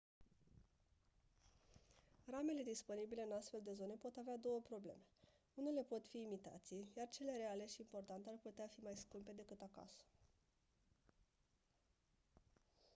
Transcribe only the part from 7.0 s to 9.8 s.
cele reale și importate ar putea fi mai scumpe decât